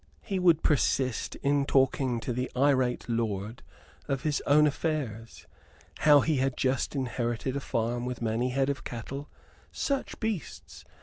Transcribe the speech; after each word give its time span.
He 0.23 0.39
would 0.39 0.63
persist 0.63 1.35
in 1.43 1.63
talking 1.67 2.19
to 2.21 2.33
the 2.33 2.49
irate 2.57 3.07
lord 3.07 3.61
of 4.07 4.23
his 4.23 4.41
own 4.47 4.65
affairs: 4.65 5.45
how 5.99 6.21
he 6.21 6.37
had 6.37 6.57
just 6.57 6.95
inherited 6.95 7.55
a 7.55 7.59
farm 7.59 8.07
with 8.07 8.19
many 8.19 8.49
head 8.49 8.71
of 8.71 8.83
cattle 8.83 9.29
such 9.71 10.19
beasts! 10.19 10.83